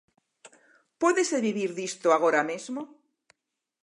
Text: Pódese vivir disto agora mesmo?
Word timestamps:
Pódese 1.01 1.37
vivir 1.47 1.71
disto 1.79 2.07
agora 2.11 2.41
mesmo? 2.51 2.81